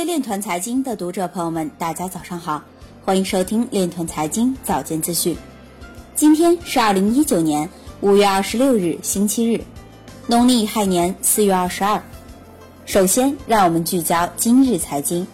[0.00, 2.62] 位链团财经的读者朋友们，大家早上好，
[3.04, 5.36] 欢迎收听链团财经早间资讯。
[6.14, 7.68] 今天是二零一九年
[8.00, 9.60] 五月二十六日，星期日，
[10.26, 12.02] 农历亥年四月二十二。
[12.86, 15.26] 首先，让我们聚焦今日财经。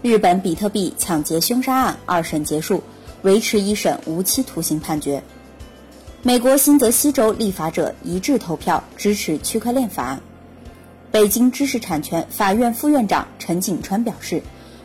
[0.00, 2.82] 日本比特币抢劫凶杀案二审结束，
[3.20, 5.22] 维持一审无期徒刑判决。
[6.22, 10.18] 美国新泽西州立法者一致投票支持区块链法案。
[11.14, 14.42] 北京知识产权法院副院长陈景川表示，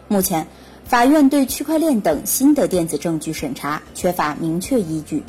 [0.07, 0.45] 目前
[0.85, 5.23] 法院对区块链等新的电子证据审查缺乏明确依据。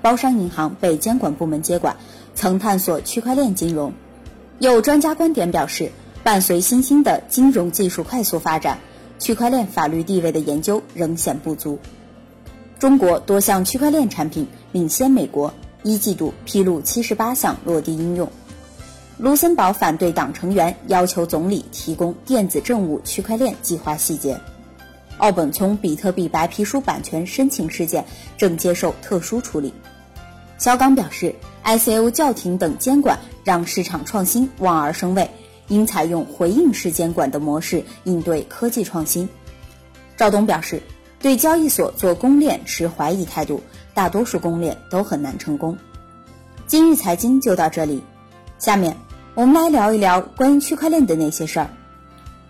[0.00, 1.96] 包商银行被监管部门接管，
[2.36, 3.92] 曾探索区块链金融。
[4.60, 5.90] 有专家观点表示，
[6.22, 8.78] 伴随新兴的金融技术快速发展，
[9.18, 11.80] 区块链法律地位的研究仍显不足。
[12.78, 15.52] 中国多项区块链产品领先美国，
[15.82, 18.30] 一季度披露七十八项落地应用。
[19.22, 24.36] 卢森堡反对党成员要求总理提供电子政务区块链计划细节。
[25.18, 28.04] 奥本聪比特币白皮书版权申请事件
[28.36, 29.72] 正接受特殊处理。
[30.58, 31.32] 肖钢表示
[31.62, 35.30] ，ICO 叫停等监管让市场创新望而生畏，
[35.68, 39.28] 应采用回应式监管的模式应对科技创新。
[40.16, 40.82] 赵东表示，
[41.20, 43.62] 对交易所做公链持怀疑态度，
[43.94, 45.78] 大多数公链都很难成功。
[46.66, 48.02] 今日财经就到这里，
[48.58, 48.96] 下面。
[49.34, 51.70] 我们来聊一聊关于区块链的那些事儿。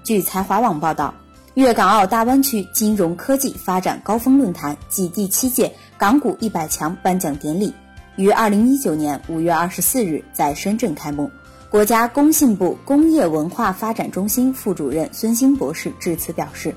[0.03, 1.15] 据财华网报道，
[1.55, 7.73] 粤港澳大湾区金融科技发展高峰论坛暨第七届港股一百强颁奖典礼
[8.17, 11.31] 于二零一九年五月二十四日在深圳开幕。
[11.71, 16.75] 国家工信部工业文化发展中心副主任孙兴博士致辞表示，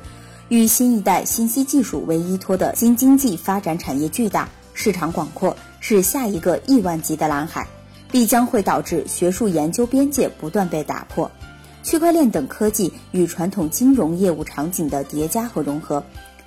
[0.49, 7.67] 与新一代信息技术为依托的新经济发展产业巨大，市场广阔，是下一个亿万级的蓝海。
[8.15, 11.29] 必将会导致学术研究边界不断被打破，
[11.83, 16.01] 区块链等科技与传统金融业务场景的叠加和融合，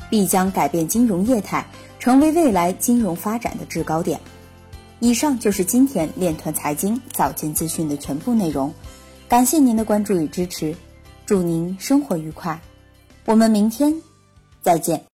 [0.08, 1.66] 必将改变金融业态，
[1.98, 4.18] 成为未来金融发展的制高点。
[5.00, 8.72] 以上就是今天链团财经早间资讯的全部内容，
[9.28, 10.74] 感谢您的关注与支持，
[11.26, 12.58] 祝您生活愉快，
[13.26, 13.94] 我们明天
[14.62, 15.04] 再见。